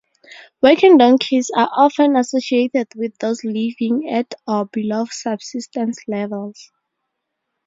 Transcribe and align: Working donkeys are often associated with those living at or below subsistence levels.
Working 0.63 0.97
donkeys 0.97 1.51
are 1.55 1.69
often 1.71 2.15
associated 2.15 2.87
with 2.95 3.15
those 3.19 3.43
living 3.43 4.09
at 4.09 4.33
or 4.47 4.65
below 4.65 5.05
subsistence 5.11 5.99
levels. 6.07 6.71